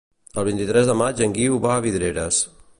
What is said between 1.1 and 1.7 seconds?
en Guiu